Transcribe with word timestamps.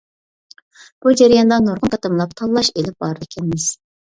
بۇ 1.03 1.13
جەرياندا 1.21 1.59
نۇرغۇن 1.65 1.93
قېتىملاپ 1.97 2.35
تاللاش 2.41 2.73
ئېلىپ 2.75 2.99
بارىدىكەنمىز. 3.07 3.71